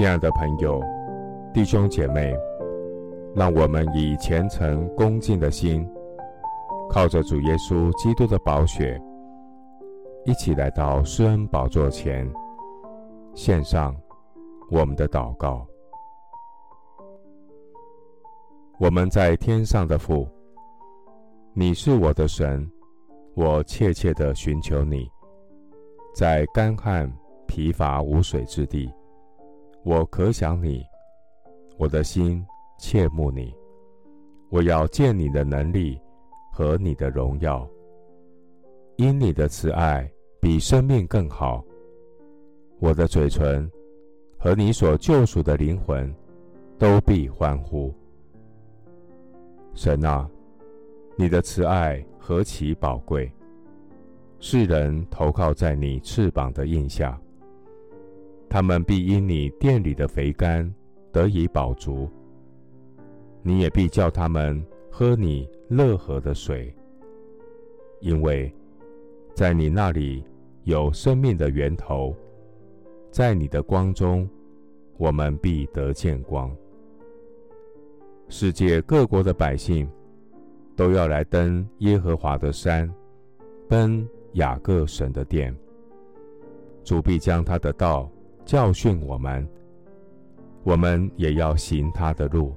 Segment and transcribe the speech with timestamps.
[0.00, 0.82] 亲爱的朋友、
[1.52, 2.34] 弟兄姐妹，
[3.34, 5.86] 让我们以虔诚恭敬的心，
[6.88, 8.98] 靠着主耶稣基督的宝血，
[10.24, 12.26] 一起来到施恩宝座前，
[13.34, 13.94] 献上
[14.70, 15.66] 我们的祷告。
[18.78, 20.26] 我们在天上的父，
[21.52, 22.66] 你是我的神，
[23.34, 25.06] 我切切的寻求你，
[26.14, 27.06] 在干旱
[27.46, 28.90] 疲乏无水之地。
[29.82, 30.84] 我可想你，
[31.78, 32.44] 我的心
[32.78, 33.54] 切慕你。
[34.50, 35.98] 我要见你的能力
[36.52, 37.66] 和你的荣耀，
[38.96, 41.64] 因你的慈爱比生命更好。
[42.78, 43.70] 我的嘴唇
[44.38, 46.14] 和你所救赎的灵魂
[46.78, 47.94] 都必欢呼。
[49.74, 50.28] 神啊，
[51.16, 53.32] 你的慈爱何其宝贵！
[54.40, 57.18] 世人投靠在你翅膀的荫下。
[58.50, 60.68] 他们必因你店里的肥甘
[61.12, 62.10] 得以饱足，
[63.44, 66.74] 你也必叫他们喝你乐河的水，
[68.00, 68.52] 因为
[69.34, 70.24] 在你那里
[70.64, 72.12] 有生命的源头，
[73.12, 74.28] 在你的光中，
[74.98, 76.50] 我们必得见光。
[78.28, 79.88] 世界各国的百姓
[80.74, 82.92] 都要来登耶和华的山，
[83.68, 85.56] 奔雅各神的殿，
[86.82, 88.10] 主必将他的道。
[88.50, 89.48] 教训我们，
[90.64, 92.52] 我们也要行他的路，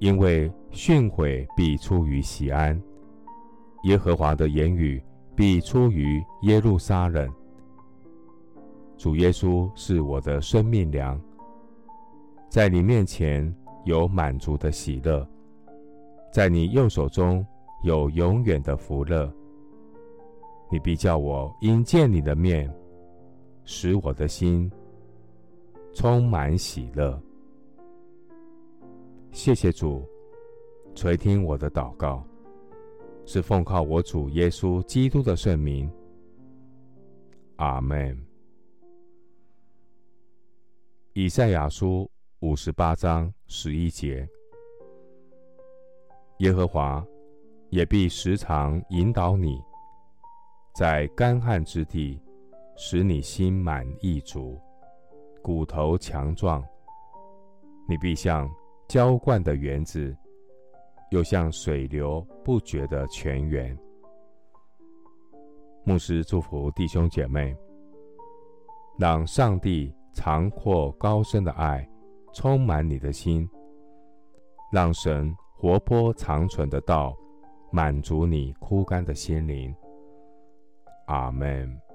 [0.00, 2.82] 因为训诲必出于锡安，
[3.84, 5.00] 耶和华的言语
[5.36, 7.32] 必出于耶路撒冷。
[8.96, 11.16] 主耶稣是我的生命粮，
[12.48, 15.24] 在你面前有满足的喜乐，
[16.32, 17.46] 在你右手中
[17.84, 19.32] 有永远的福乐。
[20.72, 22.68] 你必叫我因见你的面。
[23.66, 24.70] 使我的心
[25.92, 27.20] 充满喜乐。
[29.32, 30.08] 谢谢主
[30.94, 32.24] 垂听我的祷告，
[33.26, 35.90] 是奉靠我主耶稣基督的圣名。
[37.56, 38.16] 阿门。
[41.12, 42.08] 以赛亚书
[42.40, 44.28] 五十八章十一节：
[46.38, 47.04] 耶和华
[47.70, 49.60] 也必时常引导你，
[50.74, 52.20] 在干旱之地。
[52.76, 54.60] 使你心满意足，
[55.42, 56.62] 骨头强壮。
[57.88, 58.48] 你必像
[58.86, 60.14] 浇灌的园子，
[61.10, 63.76] 又像水流不绝的泉源。
[65.84, 67.56] 牧师祝福弟兄姐妹，
[68.98, 71.88] 让上帝长阔高深的爱
[72.34, 73.48] 充满你的心，
[74.70, 77.16] 让神活泼长存的道
[77.70, 79.74] 满足你枯干的心灵。
[81.06, 81.85] 阿门。